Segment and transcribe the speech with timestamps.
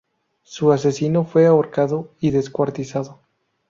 [0.41, 3.19] Su asesino fue ahorcado y descuartizado.